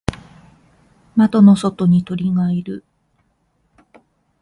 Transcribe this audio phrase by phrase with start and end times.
[1.15, 2.83] 窓の外に鳥がいる。